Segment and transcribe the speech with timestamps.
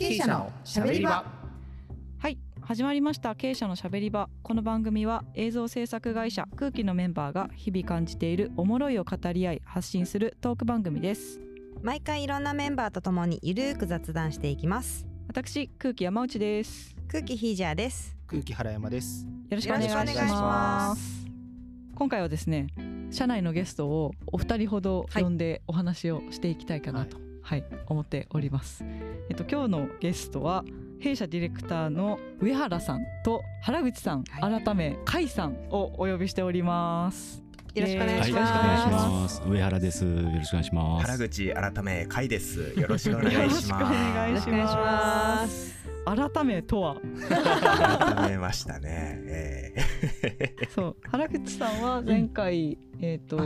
[0.00, 1.22] 経営者のしゃべり場。
[2.20, 3.34] はい始まりました。
[3.34, 4.30] 経営者のしゃべり場。
[4.42, 11.38] この番組は映像制作会社空気のメンバーが日々感じているおもろいを語り合い発信するトーク番組です。
[11.82, 15.06] 毎回いろんなメンバーとともにゆるーく雑談していきます。
[15.28, 16.96] 私空気山内です。
[17.06, 18.16] 空気ヒージャーです。
[18.26, 19.26] 空気原山です。
[19.26, 21.26] よろしくお願いしまます。
[21.94, 22.68] 今回はですね
[23.10, 27.18] 社内のゲストをお二人ほどはい呼んでお話をしていきたいかなと、
[27.50, 28.84] はい思っております
[29.28, 30.62] えっと今日のゲストは
[31.00, 37.42] 弊社ディレクターの上原さんと原口さん、は改め甲斐さんをお呼びしております
[37.74, 39.42] よろしくお願いしまますす。
[39.46, 40.04] 上原です。
[40.04, 41.06] よろしくお願いします。
[41.06, 42.74] 原口改め会です。
[42.76, 46.96] よろしくお願いしまいしよろしくお願いしまます改めとは。
[47.16, 47.28] す。
[47.28, 49.20] 改めましたね。
[49.24, 49.74] え
[50.74, 53.36] そう原口さんは前回、えっ、と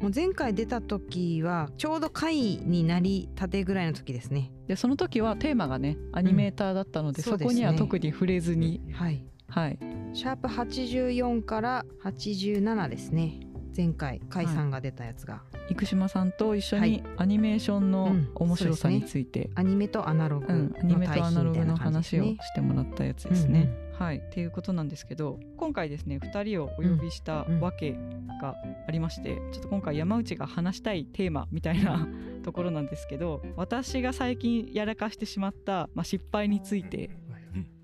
[0.00, 4.52] もう前回出た時はちょうど会になりたてぐらいの時ですね。
[4.66, 7.54] でその時はテーマがねアニメーターだったので、そうそですね。
[7.54, 9.24] こには特に触れずに、はい。
[9.48, 9.78] はい。
[10.12, 13.40] シャープ84から87ですね。
[13.76, 16.90] 前回甲斐さんが出たやつが、生島さんと一緒はい。
[16.90, 23.70] にアニメーションのうん面白さにそうですついて、アニメとアナログうん、アニメとアナログの話をしてもらったやつですね。
[23.98, 24.18] はい。
[24.18, 27.96] っていうことなんですけど今回ですね2人をお呼びしたうんうんわけ
[28.40, 28.54] が
[28.86, 32.06] ありまして、ちょっと今回山内が話したいテーマみたいな
[32.44, 37.10] ところなんですけど私が最近やらかしてしまった、まあ、失敗について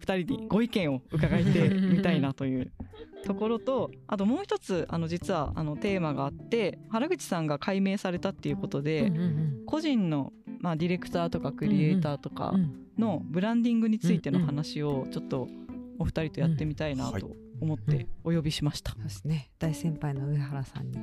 [0.01, 2.73] 2人にご意見を伺いてみたいなという
[3.25, 12.79] ところとあともう一つあの実はあのテーマがあって原口さんが解明されたっていうことで、うんうん個人の、まあ、ディレクターとかクリエイターとかうんうん。
[12.99, 15.49] のブランディングについての話をちょっと
[15.99, 17.13] お二人とやってみたいなうん。
[17.13, 17.23] はい。
[17.23, 17.31] と
[17.63, 18.93] 思ってお呼びしました。
[18.93, 19.51] そうですね。
[19.59, 20.99] 大先輩の上原さんに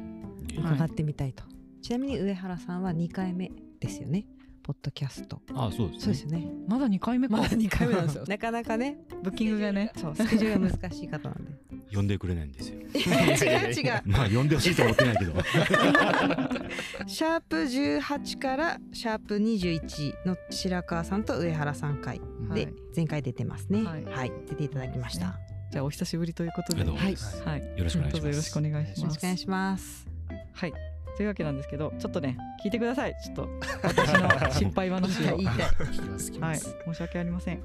[0.58, 1.44] 伺ってみたいと、
[1.82, 4.26] ちなみに上原さんは2回目ですよね。
[4.62, 5.42] ポッドキャスト。
[5.56, 6.48] あ、そうです、そうですよね。
[6.68, 8.26] まだ2回目か、まだ2回目なんですよ。
[8.30, 9.00] なかなかね。
[9.24, 9.92] ブッキングがね。
[9.96, 11.52] そうスケジュールが難しい方なんで
[11.92, 12.80] 呼んでくれないんですよ。
[12.94, 15.34] 違う違う まあ、呼んでほしいと思ってないけど。
[17.08, 25.40] シャープ18からシャープ21の白川さんと上原さん回はいで前回出てますねははいい、出ていただきました
[25.72, 28.12] じゃあお久しぶりということで、ありがとうございはい、よろしくお願いします。
[28.12, 29.14] どうぞよろしくお願いしよろます。
[29.14, 30.08] しくお願いします
[30.54, 30.74] はい。
[31.20, 33.14] というわけなんですけど、ちょっとね、聞いてください。
[33.22, 33.50] ちょっと
[33.84, 35.38] 私の失敗話を。
[36.40, 36.60] はい。
[36.60, 37.62] 申し訳ありません。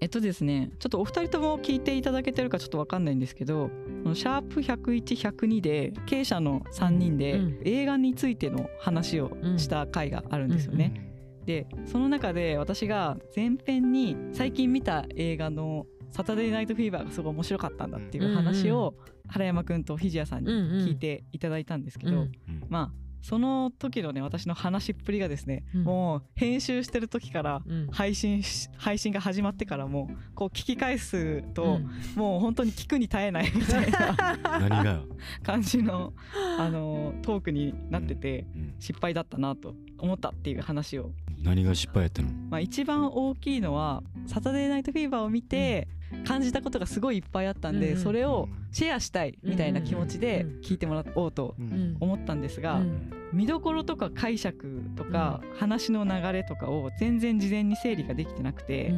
[0.00, 3.70] えっとですね、ちょっとお二人とも聞いていただけてるかちょっとわかんないんですけど、
[4.14, 11.12] シャープ101、102で経営者の3人でうん映画についての話をした回があるんですよね。
[11.46, 18.94] で、その中で私が前編に最近見た映画のサタデーナイトフィーバーがすごい面白かったんだっていう話を
[19.28, 22.26] 原山くんとひじやさんに聞いていただいたんですけど、
[22.68, 25.82] まあその時のね私の話っぷりがですね、うん。
[25.82, 27.88] もう編集してる時からうん。
[27.88, 31.80] 配信し配信が始まってからもこう聞き返すと、
[32.14, 35.00] もう本当に聞くに耐えないみたいな何が。
[35.42, 36.12] 感じの
[36.58, 38.74] あのトークになってて、うん。
[38.78, 41.10] 失敗だったなと思ったっていう話を、
[41.42, 42.28] 何が失敗やったの？
[42.50, 45.88] まあ、一番大きいのは「サタデーナイトフィーバー」を見て
[46.26, 51.56] 感じたことがすごいいっぱいあったんで、それをシェアしたいみたいな気持ちで聞いてもらおうと
[52.00, 53.10] 思ったんですが、うん。
[53.32, 58.92] 見どころとか解釈とか話の流れとかを全然事前に整理ができてなくて、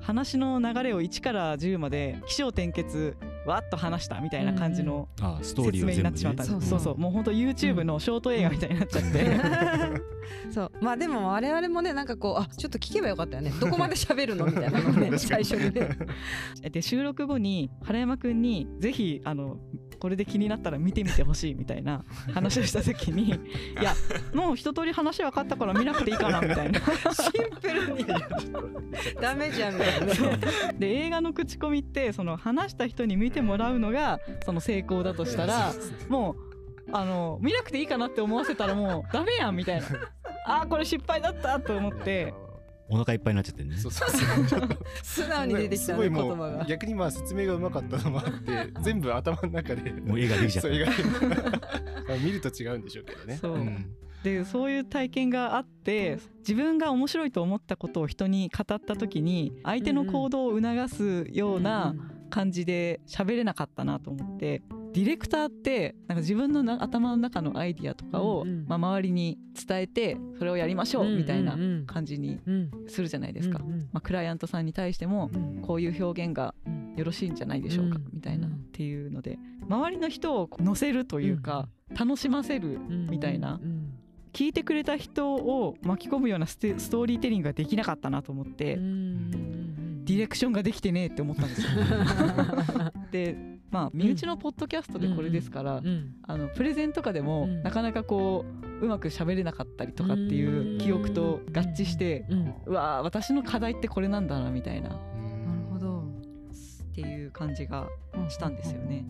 [0.00, 3.16] 話の流れを1から10まで起承転結
[3.46, 5.08] わっと話したみたいな感じの
[5.42, 6.48] 説明になってしまった、ね。
[6.48, 6.98] そうそうそう。
[6.98, 9.40] もう本当 YouTube のショート映画みたいになっちゃって、
[10.50, 10.72] そう。
[10.80, 13.52] まあでも我々もねなんかこうあちょっと聞けばよかったよね。
[13.60, 15.90] どこまで喋るのみたいなのをね最初にね。
[16.70, 19.58] で収録後に原山くんにぜひあの
[19.98, 23.32] これで気になったら見てみてほしいみたいな話をした時にい
[23.82, 23.94] や
[24.34, 26.80] もう一通り話分かったから見なくていいかなみたいな。
[26.80, 26.86] シ
[27.28, 28.04] ンプルに。
[29.20, 30.38] ダメじゃんみたいなね。
[30.78, 35.72] で映画の口コミってその話した人に見てもらうのがその成功だとしたら
[36.08, 36.36] もう
[36.92, 39.86] あの見なくていいかなって思わせたらもう ダメやんみたいな。
[40.46, 42.32] あーこれ失敗だったと思って。
[42.86, 43.76] お腹いっぱいになっちゃってね。
[43.78, 44.46] そうそうそう。
[44.46, 46.64] ちょっと素直に出てきたね言葉が。
[46.66, 49.90] 逆にまあ説明がうまかったのもあって 全部頭の中で。
[49.90, 50.68] もう映画できちゃった。
[50.68, 50.72] そう。
[50.72, 53.38] 映画まあ見ると違うんでしょうけどね。
[53.38, 53.58] そう。
[53.58, 53.86] ん。
[54.24, 61.94] でそういう体験があって自分が面白いと思ったことを人に語った時に相手の行動を促すような
[62.30, 64.62] 感じで喋れなかったなと思って
[64.92, 71.56] ディレクターってなんか自分のな頭の中のアイディアとかを、まあ、周りに伝えてそれをやりましょうみたいな
[71.86, 72.70] 感じにうん。
[72.86, 73.58] するじゃないですか。
[73.92, 78.04] まあ、クライアントさんに対してもうんこういう表現がうんよろしいんじゃないでしょうかうん。
[78.12, 78.58] みたいなっうん。
[78.72, 79.38] ていうので
[79.68, 81.68] 周りの人を乗せるというか
[81.98, 82.78] 楽しませる
[83.10, 83.90] みたいなうん
[84.32, 88.74] 聞いてくれた人を巻き込むようなストーリーテリングができなかったなと思って、
[90.04, 91.48] ディレクションができてねえって思ったん。
[91.50, 91.68] ですよ。
[93.10, 93.36] で
[93.70, 97.62] まあ身内のポッドキャストでこれですから、うんあのプレゼンとかでも、うん。
[97.62, 98.44] なかなかこ
[98.80, 102.26] ううまく喋れなかったりとかっていう記憶と合致して、
[102.66, 104.90] うわー私の課題ってこれなんだなみたいな。
[104.90, 105.00] っなる
[105.72, 106.04] ほど。
[106.92, 107.88] ていう感じが
[108.28, 109.06] したんですよね。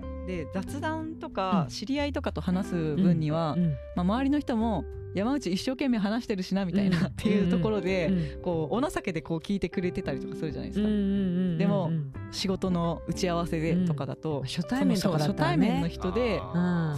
[0.00, 1.68] うん、で雑談とかうん。
[1.68, 3.70] 知り合いとかと話す分には、うん。
[3.96, 4.84] まあ、周りの人も
[5.16, 16.40] 山内一生懸命話してるしなみたいな、うんっていうところで、うんこうお情けでこう聞いてくれてたりとかするじゃないですか、でもうん仕事の打ち合わせでとかだと、初対面とかだったらね初対面の人で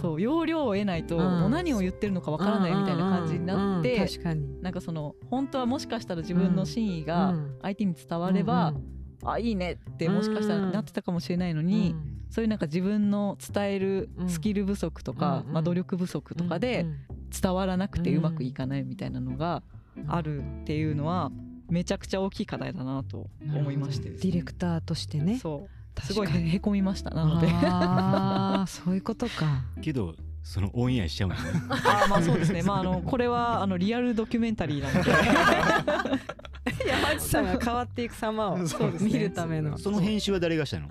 [0.01, 1.39] そう要領を得ないと、うん。
[1.39, 4.61] もう何を言ってるのかわからないみたいな感じになって、うん確かに。
[4.61, 7.57] なんかその本当はもしかしたら自分の真意がうん。
[7.61, 16.85] 相手に伝われば、うんあいいねってもしかしたらなってたかもしれないのに、うんそういうなんか自分の伝えるうんスキル不足とか、うんまあ、努力不足とかで
[17.29, 19.63] 伝わらなくてうまくいかないみたいなのが
[19.97, 20.11] うん。
[20.11, 21.31] あるっていうのは
[21.69, 24.09] めちゃくちゃ大きい課題だなと思いまして。
[24.09, 25.37] ねディレクターとしてね。
[25.39, 26.01] そう。
[26.01, 27.47] すごいへこみましたなので。
[27.51, 29.63] ああ そういうことか。
[29.81, 31.35] けどそのオンエアしちゃうね。
[31.69, 32.63] あーまあそうですね。
[32.63, 36.19] まああのこれはあのリアルドキュメンタリーなので。
[36.87, 38.57] 山内さんが変わっていく様を
[38.99, 39.77] 見るための。
[39.77, 40.87] その編集は誰がしたの？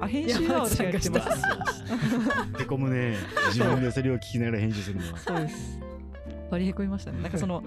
[0.00, 2.62] あ編集は私がやってます。
[2.62, 3.16] へこむね
[3.48, 5.18] 自分でそれを聞きながら編集するのは。
[5.18, 5.80] そうです。
[6.50, 7.20] バリへこみましたね。
[7.22, 7.62] なんかその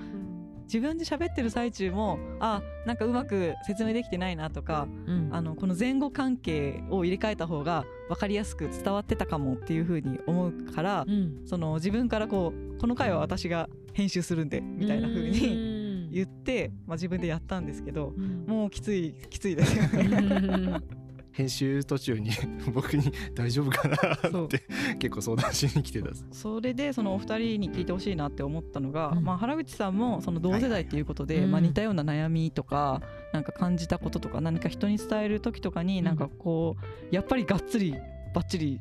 [0.68, 5.30] 自分で喋ってる最中もあなんかうまく説明できてないなとかうん。
[5.32, 11.42] あのこの前後関係を入れ替えた方が分かりやすく伝わってたかもっていうふうに思うから、うん。
[11.46, 18.46] その自分からこうこの回は私が編集するんでみたいな風にに言って、まあ、自分でやったんですけどうん。
[18.48, 20.82] もうきついきついですよね。
[21.38, 22.32] 編集途中に
[22.74, 24.64] 僕に大丈夫かなって
[24.98, 26.10] 結構相談しに来てた。
[26.32, 29.24] それでそのお二人に聞いてほしいなって思ったのが、うん。
[29.24, 33.04] まあ、原口さんもその同世代っていうことで、はいはいまあ、似たような悩みとか
[33.34, 36.06] なんか感じたこととか何か人に伝える時とかにうん。
[36.06, 36.76] なんかこ
[37.12, 37.96] うやっぱりがっつり
[38.34, 38.80] ばっちり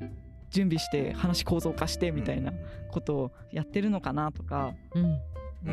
[0.49, 2.55] 準備して話構造化してみたいな
[2.91, 5.19] ことをやってるのかなとか、うん。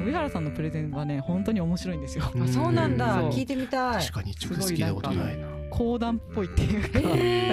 [0.06, 2.26] 上原さんのプレゼンはね本当に面白いんですよ。
[2.26, 3.32] あそうなんだ。
[3.32, 4.02] 聞いてみたい。
[4.02, 7.00] 確かに直接聞いたことないな講談っぽいっていうか,、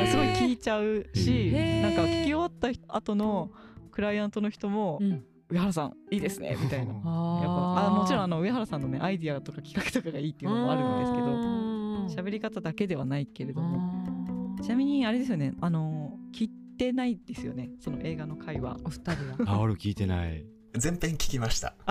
[0.07, 1.51] すごい聞いちゃうし、
[1.83, 3.51] なんか聞き終わった後の
[3.91, 6.93] クライアントの人もうん上原さんいいですねみたいな。
[6.95, 13.79] やっぱああもちろんあの上原さんのねアイディアとか企画とかがいいっていうのもあるんですけどど喋り方だけではないけれども。
[13.79, 18.77] もちなみにあれですよねあの聞いてないですよねその映画の会話。
[18.85, 19.51] お二人は。
[19.57, 20.45] あ俺聞いてない。
[20.77, 21.75] 全編聞きました。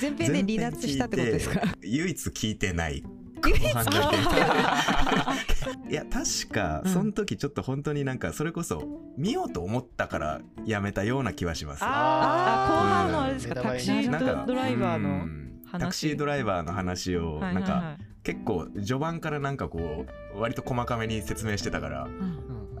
[0.00, 1.60] 前編で離脱したってことですか？
[1.82, 3.02] 唯一聞いてない
[5.88, 6.92] いや確かうん。
[6.92, 8.82] その時ちょっと本当になんかそれこそ
[9.16, 11.80] 見ようと思ったからやめたような気はします。
[11.82, 13.54] あー後半のうんあれですか？
[13.54, 15.80] ネタクシーなんかドライバーうのん話。
[15.80, 20.04] タクシードライバーの話をはいなんか結構序盤からなんかこ
[20.34, 22.08] う割と細かめに説明してたから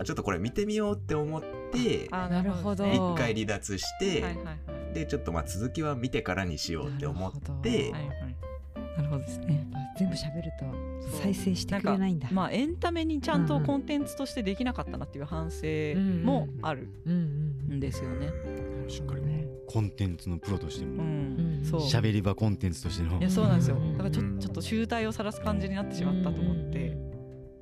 [0.04, 2.08] ちょっとこれ見てみようって思って一
[3.16, 4.22] 回離脱して、
[4.92, 7.32] でちょっとまあ続きは見てからにしようって思っ
[7.62, 7.92] て
[8.98, 9.66] なるほどですね。
[9.96, 12.28] 全部喋ると再生してくれないんだ。
[12.32, 15.66] まあエンタメにちゃんとコンテンツとしてできなかったなっていう反省
[16.24, 16.88] もある。
[17.06, 18.30] うんですよね。
[18.88, 21.64] しっかりねコンテンツのプロとしてうもん、うん。
[21.64, 21.80] そう。
[21.82, 23.18] 喋り場コンテンツとしての。
[23.20, 23.76] いやそうなんですよ。
[23.76, 23.92] うん。
[23.92, 24.38] だからちょうん。
[24.40, 26.96] ちょっと集大を晒す感じになってしまったと思って、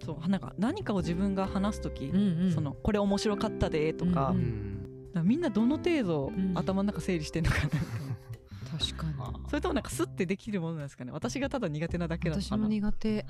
[0.04, 2.52] そうなんか何かを自分が話すとき、うんうん。
[2.52, 7.70] そのこれ面白かったでとか,、うんなんかみんなどの程度うん頭の中整理してんのかな、
[8.78, 9.14] 確かに。
[9.48, 11.12] それともなんかスッてできるものなんですかね？
[11.12, 13.26] 私がただ苦手なだけなの私もかな苦手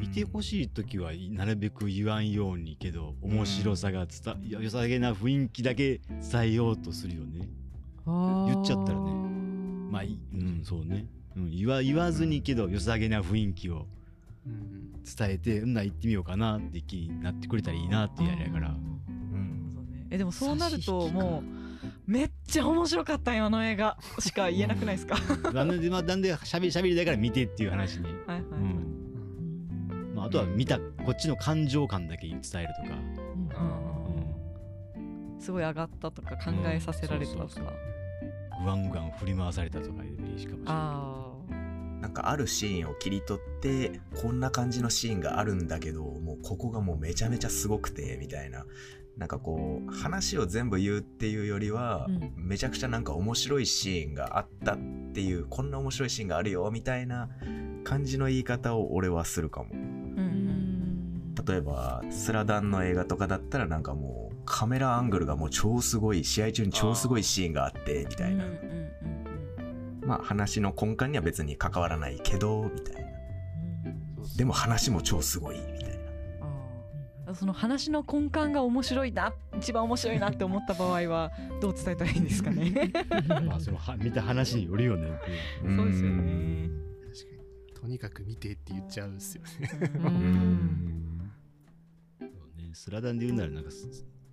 [0.00, 7.48] 見てほしい時はなるべく言わんようにけど面白さが伝良さげな雰囲気だけ伝えようとするよね。
[8.04, 9.12] 言っちゃったらね。
[9.90, 11.06] まあいうんそうね、
[11.36, 13.86] うん、言わ言わずにけど良さげな雰囲気を
[15.16, 19.70] 伝えてうんな行ってみようかなって気になってくれたらいいなっていうあれやからうん。
[19.72, 20.06] そうね。
[20.10, 21.61] えでもそうなるともう
[22.06, 23.96] めっちゃ面白かったよあの映画。
[24.18, 25.16] しか言えなくないですか？
[25.52, 25.80] なん。
[25.80, 30.12] でまあなんでしゃべりしゃべりだから見てっていう話に、はいはい、はいうん。
[30.14, 32.96] まあ、あとは見たこっちの感情感だけ伝えるとか、
[34.96, 35.40] うん。
[35.40, 37.50] すごい上がったとか考えさせられたとか、うん。
[37.50, 37.74] そうそう
[38.62, 40.74] グワングワン振り回されたとかでいいしかもしれない。
[40.74, 41.31] あ
[42.02, 48.66] なんかあるシーンを切り取ってこんな感じのシーンがあるんだけどもうここがもうめちゃめちゃすごくてみたいな。
[49.16, 52.32] なんかこう話を全部言うっていうよりは、うん。
[52.36, 54.78] めちゃくちゃなんか面白いシーンがあったっ
[55.12, 57.28] ていうこんな面白いシーンがあるよみたいな
[57.84, 59.68] 感じの言い方を俺はするかも。
[59.70, 61.34] ーうん。
[61.46, 68.44] 例えばスラダンの映画とかだったらなんかもうカメラアングルがもう超すごい試合中に超すごいシーンがあってみたいな、
[70.04, 73.10] まあ話の根幹には別に関わらないけどみたいな。
[74.36, 75.98] でも話も超すごいみたい
[77.26, 77.34] な。
[77.34, 81.30] その話の根幹が面白いな一番面白いなって思った場合は
[81.62, 82.92] どう伝えたらいいんですかね？
[83.46, 85.08] まあそのは見た話によるよね。
[85.76, 86.26] そうですよん。
[86.26, 86.68] ね
[87.14, 87.42] 確か
[87.76, 87.80] に。
[87.80, 89.70] とにかく見てって言っちゃうんですよね。
[92.18, 92.70] そうね。
[92.74, 93.88] スラダンで言うならなんかす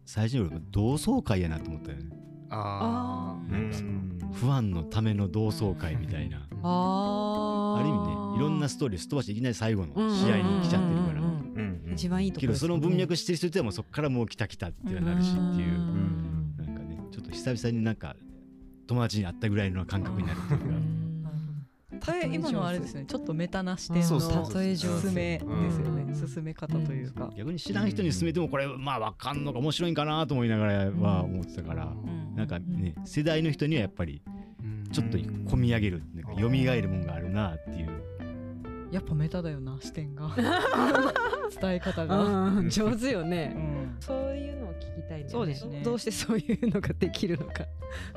[0.05, 2.09] 最初に俺同窓会やなと思ったよね
[2.49, 3.53] ああー。
[3.53, 4.31] うん。
[4.31, 6.47] ファンのための同窓会みたいな。
[6.63, 11.19] あある意味ねいろんなストーリーをすっ飛ばしていきなり最後の試合に来ちゃってるから。
[11.93, 15.45] 一番いいとこけどろその文脈してる人ってもうそこからもう来た来たってなるしっていう。
[15.45, 16.55] うん。
[16.57, 18.15] なんかねちょっと久々になんか
[18.87, 20.65] 友達に会ったぐらいの感覚になるっていうか
[22.13, 26.27] え今のはあれですねちょっとメタな視点のそうそう進めですよねうん。
[26.27, 27.31] 進め方というか。
[27.35, 31.85] 逆に知らん人に勧めてもこれまあわかんのか面白いんかなと思いながらは思ってたから。
[31.85, 32.35] うん。
[32.35, 34.21] なんかね世代の人にはやっぱり
[34.63, 37.98] うんちょっと込み上げるなんか蘇るもんがあるなっていう
[38.91, 40.35] やっぱメタだよな視点が。
[41.61, 42.69] 伝え方が、うん。
[42.69, 43.95] 上手ようねん。
[43.99, 45.29] そういうのを聞きたいね。
[45.29, 45.81] そうですね。
[45.83, 47.65] どうしてそういうのができるのか。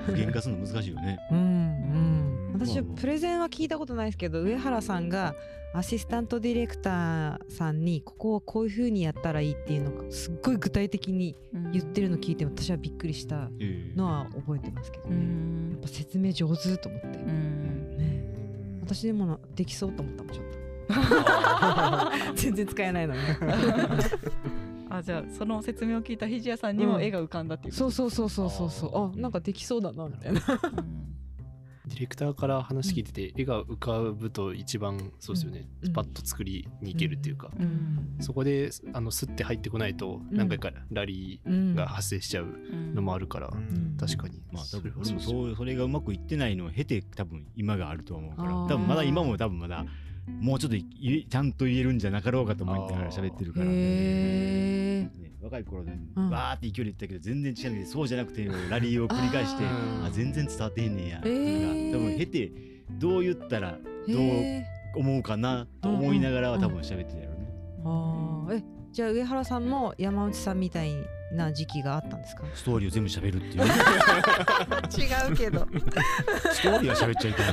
[0.07, 1.19] 具現化するの難しいよね。
[1.31, 2.53] うんうん。
[2.55, 5.35] 私はまあプレゼンは聞いたことないですけど上原さんが
[5.75, 11.35] アシスタントディレクターさんにここをこういう風にやったらいいっていうのがすっごい具体的に
[11.73, 13.97] 言ってるの聞いて私はびっくりしたええ。
[13.97, 17.07] のは覚えてますけどうねやんっぱ説明上手と思って。
[17.07, 17.97] うん。
[17.97, 18.25] ね。
[18.83, 20.59] 私でもなできそうと思ったもんちょっと
[22.35, 23.21] 全然使えないのに
[24.93, 29.17] あじゃあその説明を聞いたひじやさんにも絵が浮かんだっていううそうそうそうそうそう。
[29.17, 30.41] あなんかできそうだなみたいな。
[30.41, 31.13] とうん。
[31.87, 35.89] ディレクターから話聞いてて、絵が浮かぶと一番そうですよね、うん。
[35.89, 38.17] スパッと作りに行けるっていうか、うん。
[38.21, 40.37] そこであのスッて入ってこないとうん。
[40.37, 42.95] 何回かラリーが発生しちゃううん。
[42.95, 43.97] のもあるから、うん。
[43.99, 44.43] 確かに。
[44.53, 48.51] まあ多それ分そうそうそれがうまくいってないのを経て多分今があると思うから。
[48.51, 49.87] 多分まだ今も多分まだ
[50.27, 55.11] もうちょっとちゃんと言えるんじゃなかろうかと思いながら喋ってるから、ね、
[55.43, 56.31] 若い頃でうん。
[56.31, 61.17] バーって勢いで言ったけど全然違うんでそうじゃなくてラリーを繰り返してあ全然伝わってへんねんや。
[61.19, 62.53] とか、へー多分経て
[62.91, 67.49] どう言ったらどう思うかなと思いながらは多分喋ってたやろね。
[67.85, 68.59] あー。
[68.59, 70.93] えじゃあ上原さんも山内さんみたい
[71.33, 72.45] な時期があったんですか？
[72.55, 73.65] ストーリーを全部喋るっていう。
[73.65, 73.65] ね
[74.97, 75.67] 違うけど。
[76.53, 77.53] ストーリーは喋っちゃいけない。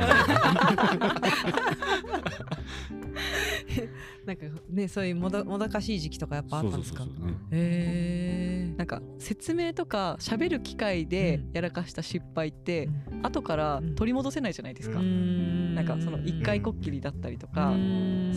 [4.25, 7.03] なんかねそういうもどもどかしい時期とかやっぱあったんですか？
[7.51, 12.89] へえなんか説明とか喋る機会でやらかした失敗って、
[13.23, 15.73] 後から取り戻せないじゃないですか、うん。
[15.73, 17.71] なんかその一回こっきりだったりとか、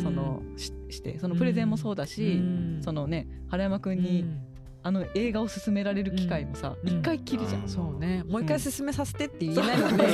[0.02, 2.40] そのししてそのプレゼンもそうだし、
[2.80, 4.24] そのね原山くんに、
[4.84, 6.88] あの映画を勧められる機会もさうん。
[6.88, 7.68] 一、回きりじゃん、うん。
[7.68, 8.24] そうね。
[8.26, 10.04] もう一回進めさせてって言えないもんね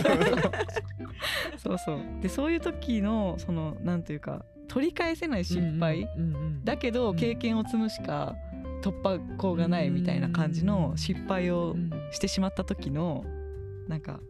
[1.56, 2.00] そうそう。
[2.20, 8.36] でそういう時のそのなんていうか取り返せない失敗、うんうんだけど経験を積むしか
[8.82, 13.24] 突破口がないみたいな感じの失敗をうんしてしまった時の
[13.88, 14.20] なんか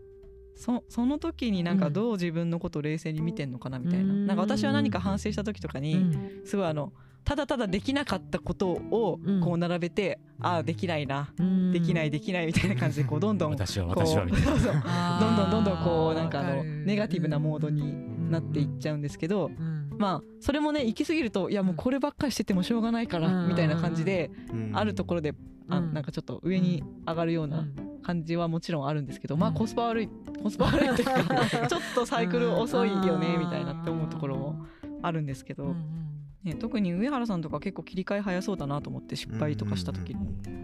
[0.55, 4.27] そその時になんかどう自分のことを冷静に見てんのかなみたいな,、うん。
[4.27, 6.41] なんか私は何か反省した時とかに、うん。
[6.45, 6.93] すごいあの
[7.25, 9.41] ただただできなかったことをうん。
[9.41, 11.73] こう並べて、ああできないな、うん。
[11.73, 15.19] できないできないみたいな感じでこうどんどん こう私は私はみたいな。
[15.21, 19.91] どんどんどんどんこうなんかあのネガティブなモードになっていっちゃうんですけど、うん。
[19.99, 23.49] まあそれもね行き過ぎるといやもうこればっかりしててもしょうがないからうん。
[23.49, 24.71] みたいな感じでうん。
[24.75, 25.35] あるところで
[25.69, 25.93] あうん。
[25.93, 27.73] なんかちょっと上に上がるよううなん。
[28.01, 30.09] 感じはもちろんあるんですけどまあうんコスパ悪い
[30.43, 34.67] コスパ悪いっていうか ちょっとサイクル遅いよねみたいなって思うところも
[35.03, 36.08] あるんですけど、うん
[36.49, 40.21] ね、特に上原さんとか結構切り替え早そうだなと思って失敗とかした時に。
[40.49, 40.59] うん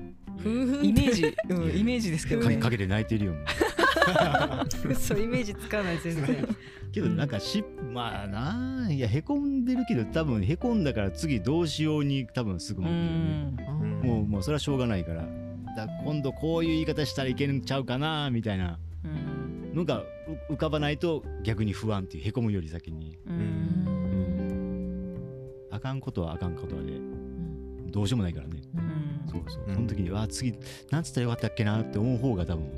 [0.83, 2.57] イメージ、うん、イメージですけどね。
[2.57, 3.35] かかけて泣いてるよ。
[4.99, 5.21] そう。
[5.21, 6.57] イメージつかない全然。
[6.93, 13.89] けどなんかし、まあないやへこんでるけど多分へこんだから次どうしように多分すぐう向くよね。
[14.01, 14.01] ん。
[14.03, 15.23] もうもうそれはしょうがないから。
[15.23, 18.79] だから今度こういう言い方したらいけるんちゃうかなみたいな。
[19.05, 19.75] うん。
[19.75, 19.99] のが
[20.49, 23.19] う浮かばないと逆に不安っていうへこむより先に。
[23.27, 24.04] うん
[25.75, 26.93] あかんことはあかんことはで
[27.91, 28.61] どうしようもないからね。
[28.75, 29.65] うんそうそう。
[29.67, 30.55] うんその時に、わあ次
[30.91, 32.71] なんつったらよかったっけなって思う方が多分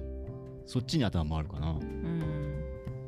[0.66, 1.72] そっちに頭回るかな。
[1.72, 2.64] うん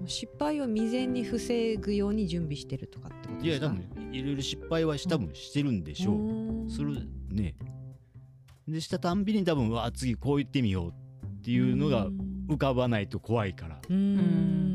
[0.06, 6.14] 失敗を未然に防ぐように準備してるとかってこといや多ですか分いろいろ失敗はし多分してるんでしょう。
[6.14, 6.94] うんする
[7.30, 7.54] ね。
[8.66, 12.08] でしたたんびに多分わあ次こう言ってみようっていうのが
[12.48, 14.67] 浮かばないと怖いからうん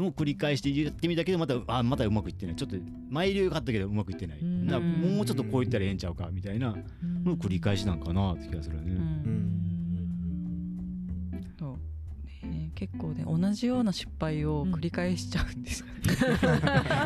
[0.00, 2.56] のを繰り返してやってみたけどまたあまたうまくいってない。
[2.56, 2.76] ちょっと
[3.10, 4.42] 前より良かったけどうまくいってない。
[4.42, 6.76] もうちょっとこう言ったらええんちゃうかみたいな
[7.24, 8.92] のを繰り返しなんかなって気がするよね。
[11.58, 11.78] そ
[12.44, 12.70] うね。
[12.74, 15.92] 結構ね同じような失敗を繰り返しちゃうんですよ、ね。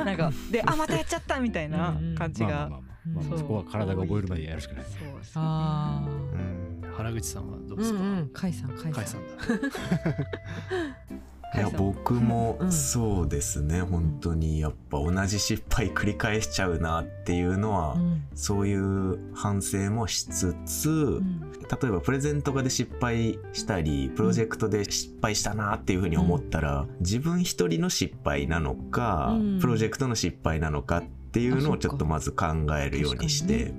[0.05, 2.49] なんかであまたやっちゃったみたいな感じが。
[2.49, 4.85] まあまあまあまあまあそこは体が覚えるまでやるしかない。
[4.85, 6.91] そうですあうん。
[6.95, 9.05] 原口さんはどうですか、うん甲斐さん甲甲斐斐さん。
[9.07, 9.21] さん
[9.59, 11.24] だ
[11.57, 12.73] いや僕もうん。
[12.73, 13.81] そうですね。
[13.81, 18.23] 本当にやっぱ同じ失敗繰り返しちゃうなっていうのはうん。
[18.35, 21.41] そういう反省もしつつうん。
[21.41, 29.61] 例えばプレゼントがで失敗したりプロジェクトで失敗したなっていうふうに思ったら自分一人の失敗なのかうん。
[29.61, 32.47] プロジェクトの失敗なのかっていうのをちょっとまず考
[32.79, 33.73] えるようにして。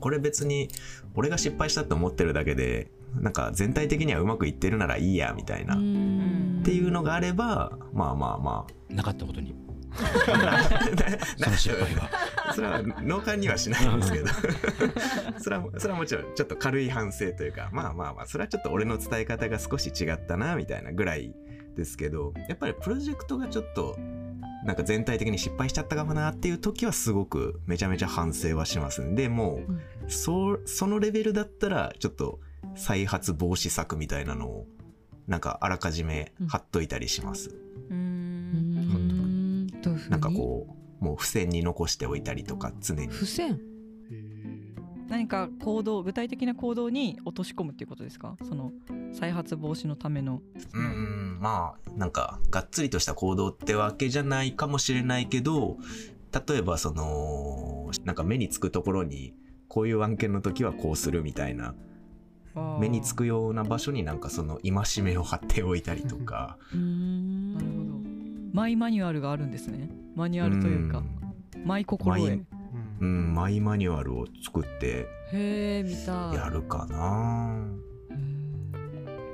[0.00, 0.68] これ別に
[1.14, 5.74] 俺が失敗したって思ってるだけでなんか全体的にはうまくいってるならいいやみたいな。
[5.74, 6.62] っん。
[6.64, 9.54] ていうのがあればまあまあまなかったことに。
[9.98, 10.62] あ
[11.36, 12.10] その失敗が。
[12.54, 14.26] それは脳幹にはしないんですけど。
[15.38, 21.34] それはそれはもちろんちょっと軽い反省というかまあまあまあそれはちょっと俺の伝え方が少し違ったなみたいなぐらい
[21.74, 23.96] ですけどやっぱりプロジェクトがちょっと
[24.64, 29.76] なんか全体的に失敗しちゃったかもなっていう時はすごくめちゃめちゃ反省はしますんでもうん。
[29.76, 32.40] うそそのレベルだったらちょっと
[32.78, 34.66] 再発防止策みたいなのを
[35.26, 37.50] なんかあらかじめ貼っといたりします。
[37.50, 39.66] ううん
[40.08, 43.08] なんかこうもう付箋に残しておいたりとか常に。
[43.08, 43.60] 付箋？
[45.08, 48.36] 何か行動具体的な行動に落とし込むっていうことですか？
[48.46, 48.72] その
[49.12, 50.42] 再発防止のための。
[50.74, 51.38] うーん。
[51.40, 55.76] まあなんかがっつりとした行動ってわけじゃないかもしれないけど
[56.48, 59.34] 例えばそのなんか目につくところに
[59.68, 61.74] こういう案件の時はこうするみたいな
[62.80, 66.56] 目につくような場所になんかその戒めを貼っておいたりとか。
[66.72, 67.54] うん。
[67.54, 67.98] なるほど
[68.52, 69.50] マイマニュアルがあるん。
[69.50, 71.02] ですねマニュアルというか
[71.64, 72.46] マイ心得マイうん、
[73.00, 77.56] うん、マイマニュアルを作ってへえ見たいやるかな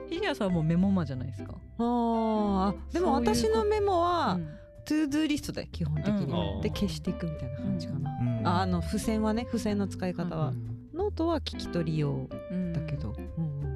[0.09, 0.53] ひじやさん。
[0.53, 4.49] もメモマじゃないですかあでも私のメモはうん。
[4.85, 6.61] トゥードゥーリストで基本的にうん。
[6.61, 8.47] で消していくみたいな感じかなうん。
[8.47, 10.53] ああの付箋はね付箋の使い方は
[10.95, 13.15] ノートは聞き取り用うんだけど。
[13.37, 13.75] うんうん。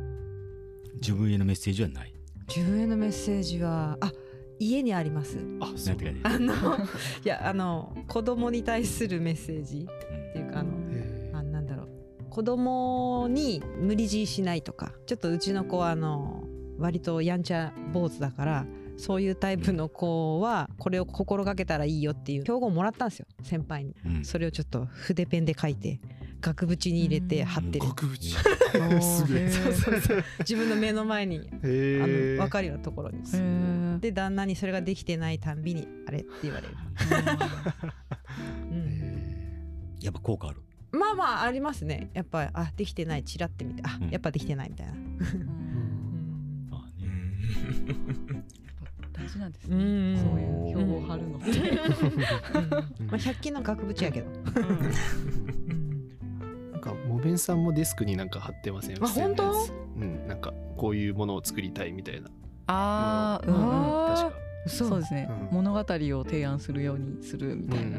[1.00, 2.14] 自分へのメッセージはない。
[2.48, 4.12] 自分へのメッセージはあ
[4.58, 5.38] 家にあります。
[5.60, 6.20] あなんてかね。
[6.22, 11.88] あのいやあの子供に対するメッセージっていうかあのへあなんだろう。
[12.30, 16.44] 子供に無理強いしないとかちょっとうちの子はあの
[16.78, 23.94] 割とやんちゃ坊主だからそういうタイプの子はこれを心がけたらいいよっていう標語をもらったんですよ先輩に。
[24.06, 24.24] うん。
[24.24, 26.00] それをちょっと筆ペンで書いて
[26.40, 27.86] 額縁に入れて貼ってる。
[27.88, 28.12] 額縁。
[28.12, 29.50] ーすげえ。
[29.50, 30.24] そうそうそう。
[30.40, 33.22] 自分の目の前にあへの分かるようなところに
[34.00, 36.74] で旦那にそれができてないたんびにあれって言われる、
[38.70, 39.98] うん。
[40.00, 40.62] やっぱ効果ある。
[40.92, 42.10] まあまあありますね。
[42.14, 44.10] やっぱあできてないチラって見てあ、うん。
[44.10, 44.94] やっぱできてないみたいな、
[49.12, 49.76] 大事なんですね。
[49.76, 50.16] うん。
[50.16, 51.38] そういう標語を貼るの。
[51.38, 51.48] って
[53.06, 54.30] まあ100均の額縁やけど、
[57.22, 59.04] うんなんさんもデスクになんか貼ってません？
[59.04, 59.52] あ本当？
[59.96, 62.28] うんなんかこういうものを作りたいみたいな。
[62.66, 63.54] ああうん
[64.16, 64.88] 確か嘘。
[64.88, 65.56] そうですね、うん。
[65.56, 65.84] 物語を
[66.24, 67.98] 提案するようにするみたいな、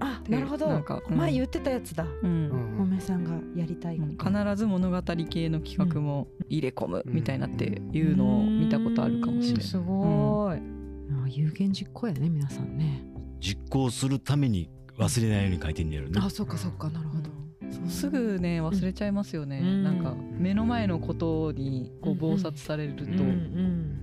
[0.00, 0.68] あなるほど。
[0.68, 1.16] なんかうん。
[1.16, 2.04] 前言ってたやつだ。
[2.04, 2.50] うん。
[2.50, 9.64] うんもめさんがやりたい必ず物語系の企画も入れ込むみたいなっていうのを見たことあるかもしれない。
[9.64, 9.68] うん。
[9.68, 13.02] すごい、あ有言実行やね皆さんね。
[13.40, 16.20] 実行するために忘れないように書いてんねやろね。
[16.22, 16.88] あそっかそっか。
[16.90, 17.30] なるほど
[17.70, 19.84] そうすぐね忘れちゃいますよね、うん。
[19.84, 22.18] なんか目の前のことにこううん。
[22.18, 24.00] 忙殺されると、うんうん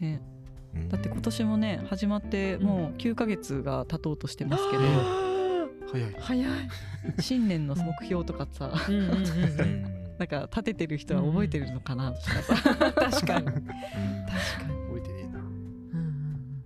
[0.00, 0.20] ね、
[0.74, 0.88] うん。
[0.88, 4.82] だって今年もね始まってもう9ヶ月が経とうとしてますけど、
[5.92, 6.16] 早い。
[6.18, 6.48] 早い。
[7.20, 8.72] 新年の目標とかさ
[10.18, 12.96] なんか立ててる人は覚えてるのかなとかさ、確かに。
[12.96, 13.46] 確かに。
[13.46, 15.38] 覚えてねえな。
[15.38, 16.62] うんうん。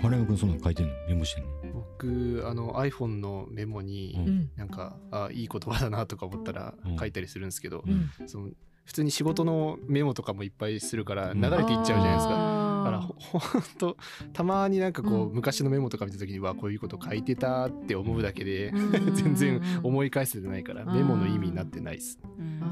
[0.00, 1.50] 花山君そんなの書いてんのメモしてんの？
[1.98, 4.28] 僕あの iPhone のメモに、ううん。
[4.28, 6.96] うんなんかあいい言葉だなとか思ったらうん。
[6.96, 8.10] 書いたりするんですけど、うん。
[8.26, 8.50] その
[8.84, 12.30] 普通に仕事のメモとかもいっぱいするから流れていっちゃうじゃないですか。
[12.30, 12.36] だ
[12.84, 13.96] からほ ほんと
[14.32, 15.34] たまになんかこう、うん。
[15.34, 19.14] 昔のメモとか見た時にわこういうこと書いてたって思うだけで、うん。
[19.14, 20.94] 全然思い返せてないからうん。
[20.94, 22.18] メモの意味になってないです。
[22.38, 22.62] うん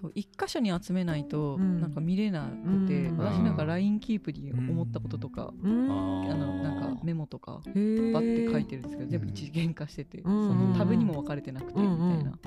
[0.00, 1.80] そう一箇所に集めないとうん。
[1.80, 3.16] なんか見れなくて、うん。
[3.18, 5.90] 私なんか LINE キープに思ったこととか、うん。
[5.90, 10.48] あのなんかメモとかバッて書いてるんですけど全部一元化してて、うん。
[10.48, 12.38] そのタブにも分かれてなくてみたいな、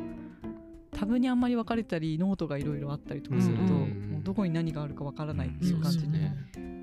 [1.02, 6.20] うんうんタブにあんまり分かれたりノートがいろいろあったりとかすると、うんもうどこに何があるか分からないっていう感じで、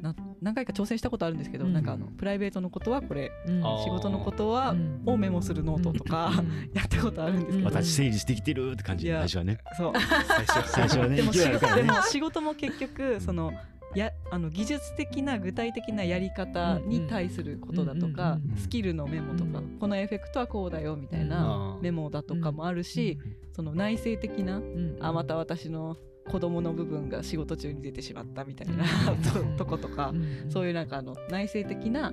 [0.02, 9.58] な何回か挑戦したことあるんですけど、うんなんかあのプライベートのことはこれ仕事のことはうんをメモするノートとかうん やったことあるんですけど、うん私整理してきてるって感じ最初はね。
[9.76, 9.92] そう。
[10.66, 11.16] 最初はね。
[11.16, 11.32] でも
[12.02, 13.52] 仕事も結局その
[13.94, 23.18] やあの技術的な具体的なやり方に対することだとか、スキルのメモとか、うんこのエフェクトはこうだよみたいなメモだとかもあるし、
[23.54, 25.96] その内省的な、うんあまた私の
[26.28, 32.12] 子供の部分が仕事中に出てしまったみたいな、うんととことか、うんそういうなんかあの内省的な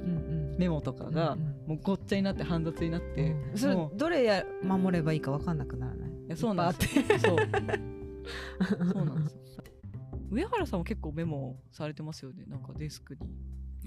[0.57, 1.35] メモとかが、
[1.67, 6.37] もうごっちゃになって煩雑になって、それどれや守ればいいか分かんなくならない？
[6.37, 7.03] そうなんですよ。
[7.19, 7.37] そう。
[8.93, 9.63] そうなんですよ
[10.31, 12.45] 上原さんも結構メモされてますよね？
[12.47, 13.21] なんかデスクに。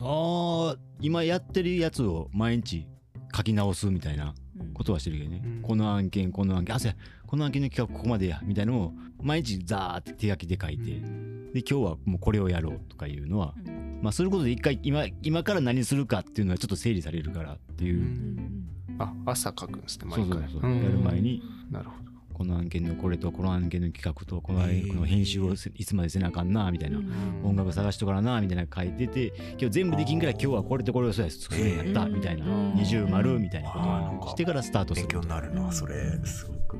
[0.00, 2.86] ああ今やってるやつを毎日
[3.34, 4.72] 書き直すみたいなうん。
[4.74, 5.62] ことはしてるけどね、うん。
[5.62, 6.96] この案件この案件あそうや。
[7.26, 14.00] この案件の企画ここまでやみたいなのを毎日ザーって手書きで書いて、で今日はもうこれをやろうとかいうのは、うん。
[14.02, 18.38] まあすることで一回今今から何するかっていうのはちょっと整理されるからっていう、
[18.98, 22.07] あ朝書くんですねそう毎回そうそう、やる前になるほど
[22.38, 27.00] この案件のこれとこの案件の企画とこの,、この編集をせいつまでせなあかんなみたいな、
[27.42, 32.14] 音楽探しとからなみたいなの書いてて今日全部できんから今日はこれとこれをそうや作るんやったうん。
[32.14, 32.46] みたいな。
[32.46, 32.74] うん。
[32.76, 33.78] 二重丸みたいなこ
[34.20, 35.08] とをしてからスタートする。
[35.08, 35.94] 勉強になるなそれ。
[36.24, 36.76] すごく。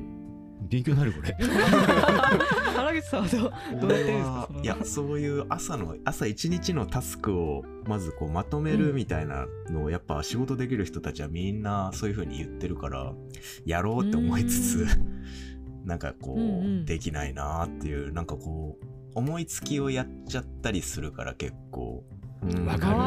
[0.69, 1.35] 勉強になるこれ。
[1.39, 3.27] 原口さんは
[3.81, 13.13] どうやってるんですかいやそういう朝の朝一日のタスクをまずこうまとめるみたいなのをやっぱ仕事できる人たちはみんなそういう風に言ってるから
[13.65, 14.87] やろうって思いつつ
[15.89, 16.81] なんかこうんうん。
[16.83, 22.03] うできないなっていうなんかこう思いつきをやっちゃったりするから結構。
[22.41, 22.65] うん。
[22.65, 22.95] わかる。
[22.95, 23.03] わ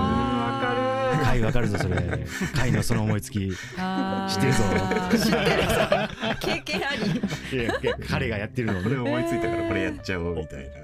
[0.60, 1.24] かる。
[1.24, 1.68] 回わかる。
[1.68, 2.26] ぞそれ。
[2.54, 3.38] 回のその思いつき。
[3.38, 4.62] 知ってるぞ。
[5.10, 5.74] 知ってるぞ。
[6.40, 8.04] 経験あり。
[8.08, 8.80] 彼がやってるの。
[8.80, 10.82] をこれね、思いついたからこれやっちゃおうみたいな。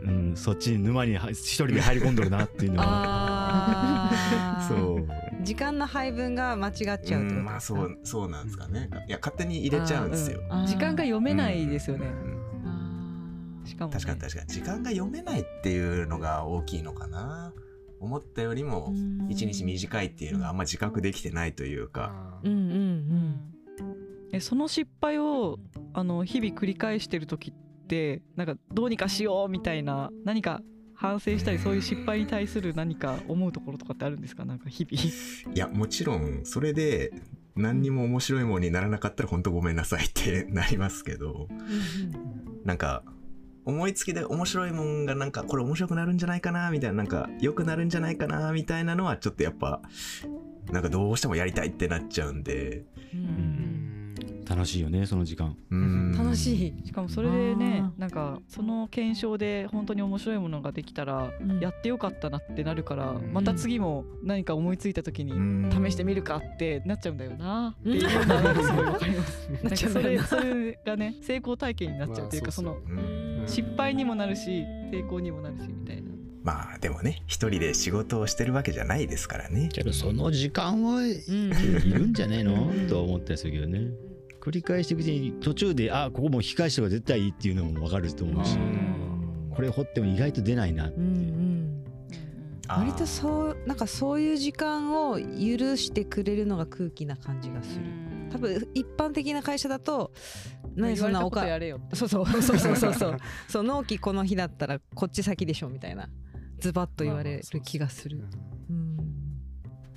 [0.00, 4.07] うん、そっちに沼には一人で入り込んどるなっていうのは
[4.68, 5.08] そう。
[5.42, 8.90] 時間の配分が間違っちゃうとうんまあそうそうなんですかね。
[9.06, 10.40] いや勝手に入れちゃうんですよ。
[10.50, 10.66] うん。
[10.66, 13.62] 時間が読めないですよね、うん。
[13.62, 14.48] あしかもね、確かに確かに。
[14.48, 17.52] 時間が読めないっていうのが大きいのかな。
[18.00, 22.40] 思ったよりもー一日短いっていうのがあんま自覚できてないというか。
[22.44, 23.54] うんうんううんん。
[24.32, 25.58] えその失敗を
[25.94, 30.60] あの日々繰り返してる時ってなんかどうにかしようみたいな何か
[31.00, 34.44] 反省したりそういう失敗に対する何か思うところとかってあるんですか？
[34.44, 35.02] なんか日々。
[35.54, 37.12] いやもちろんそれで
[37.54, 41.48] 何にも面白いものにならなかったら本当ごめんなさいってなりますけど
[42.64, 43.02] なんか
[43.64, 49.82] 思いつきで面白いもんがなんかこれ面白くなるんじゃないかなみたいななんか良くなるんじゃないかなみたいなのはちょっとやっぱ
[50.72, 52.84] なんかどうしてもやりたいってなっちゃうんで
[53.14, 53.57] うんうん
[54.58, 55.56] 楽しいよねその時間。
[55.70, 56.12] うん。
[56.18, 56.86] 楽しい。
[56.86, 61.60] しかもそれでねなんかその検証で本当に面白いものができたら、うん。
[61.60, 63.32] やってよかったなってなるから、うん。
[63.32, 65.70] また次も何か思いついた時にうん。
[65.70, 67.76] 試してみるかってなっちゃうんだよな。
[67.80, 67.96] ってうん。
[67.96, 69.48] いうのがすごいわかります。
[69.52, 73.44] なんかそれ それがね成功体験になっちゃうっていうかそのうん。
[73.46, 76.08] 失敗にもなるし成功にもなるしみたいな。
[76.42, 79.68] まあでもね一人で仕事をしてるわけじゃないですからね。
[79.72, 81.50] けどその時間はいうん。
[81.50, 82.68] るんじゃねえの？
[82.68, 84.07] うんとは思ったりするけどね
[84.40, 89.52] 繰り返していくうちに途中であここもう引き返した方が絶対いいっていうのも分かると思うしうん。
[89.54, 90.90] これ掘っても意外と出ないなう。
[90.90, 91.84] んうん。
[92.68, 97.84] あー割とそうなんかそういう時間を許してくれるのが空気な感じがする。
[98.30, 100.12] 多分一般的な会社だと
[100.76, 101.96] 何そんなおかやれよって。
[101.96, 102.26] そうそう。
[102.26, 103.16] そうそうそうそう
[103.48, 103.62] そう。
[103.64, 106.08] 納期この日だったらこっち先でしょみたいな
[106.60, 108.22] ズバッと言われる気がする。
[108.70, 108.96] うん。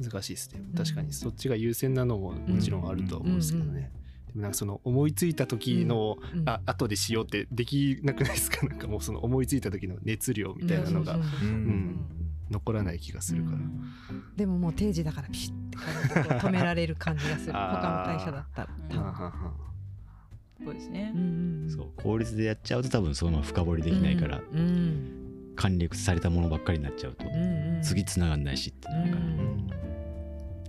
[0.02, 0.62] 難しいですね。
[0.76, 3.92] 確かにそっちが優先なのももちろんあるとは思うんですけどうんうんね
[4.34, 6.50] でもなんかその思いついた時のうん。
[6.50, 8.66] あ後でしようってできなくないですか？
[8.66, 11.18] なんかもうその思いついた時の熱量みたいなのが
[12.50, 13.58] 残らない気がするから。
[14.36, 17.54] でももう定時だからピシッて止められる感じがする。
[17.54, 18.70] 他の会社だったら。
[20.64, 21.12] そうですね。
[21.16, 21.18] う。
[21.18, 24.60] んそう効率でやっちゃうと多分そのまま深掘りできないからうん。
[24.60, 25.54] うん。
[25.56, 29.26] 簡略されたものばっかりになっちゃうとうんうん次繋がんないしってなるから。
[29.26, 29.68] うん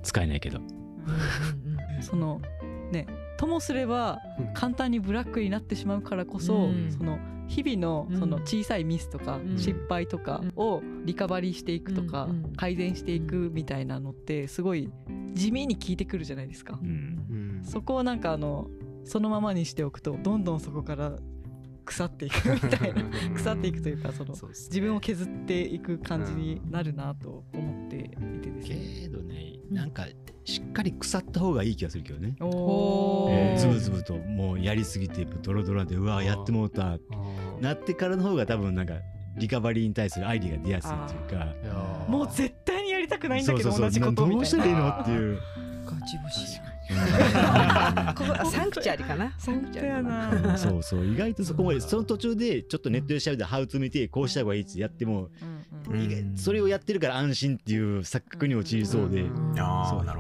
[0.03, 0.59] 使えないけど。
[0.59, 2.03] うんうんうん。
[2.03, 2.40] その
[2.92, 4.55] ねともすればうん。
[4.55, 6.92] 簡単にブラックになってしまうからこそ、うん。
[6.92, 8.18] その日々のうん。
[8.18, 9.59] その小さいミスとかうん。
[9.59, 14.90] 失敗とかをリカバリーしていくとかうん改善していくみたいなのってすごい
[15.35, 16.78] 地味に効いてくるじゃないですか。
[16.81, 16.88] うん。
[16.88, 17.64] うん。
[17.64, 18.68] そこをなんかあの
[19.05, 21.18] そのままにしておくとどんどんそこから
[21.85, 23.02] 腐っていくみたいな
[23.35, 29.00] 腐っていくというかその自分を削っていく感じになるなと思っていてですね。
[29.02, 29.76] けどねうん。
[29.76, 30.07] なんか
[30.44, 32.37] しっかり腐った方がいい気がするけどね。
[32.40, 33.57] おー。
[33.59, 36.98] ズブズブともうやりすぎてドロドロでうわやってもうた。
[37.61, 38.94] なってからの方が多分なんか
[39.37, 41.37] リカバリーに対するアイディが出やすいっていうか。
[41.37, 42.11] いやー。
[42.11, 43.90] もう絶対にやりたくないんだけどそうそうそう。
[43.90, 45.38] 同じことどうしたらいいのっていう。
[45.85, 49.33] ガチ星ここあサンクチュアリかな？
[49.38, 50.31] サンクチュアリかな。
[50.52, 51.07] うんそうそう。
[51.07, 55.51] 意外とそこまでその途中でちょっとネットで調べてハウツー見てこうした方がいいってやってもうん
[56.36, 59.24] それをやってるから安心っていう錯覚に陥りそうで。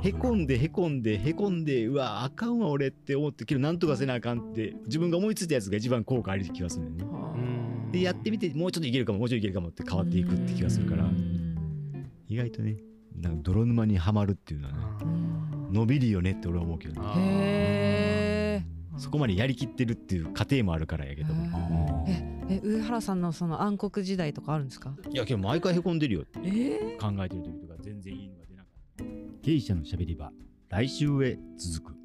[0.02, 7.18] へこんでへこんでへこんでうわあかんわ俺って思ってけどなんとかせなあかんって自分が思いついたやつが一番効果あり気がするんだよね。
[7.36, 7.92] うん。
[7.92, 11.04] でやってみてもうちょっといけるかももうちょいいけるかもって変わっていくって気がするから。
[11.04, 11.56] うん。
[12.28, 12.76] 意外とね
[13.20, 14.80] なんか泥沼にはまるっていうのはね
[15.70, 18.31] 伸びるよねって俺は思うけどね
[18.98, 21.32] そこまでやりきってるっていう過程もあるからやけど。
[22.08, 24.94] ええ上原さんのその暗黒時代とかあるんですか？
[25.10, 29.04] いやけど毎回へこんでるよってえ考えてる時とか全然いいのが出なかった。
[29.42, 30.30] 経営者のしゃべり場
[30.68, 31.96] 来週へ続く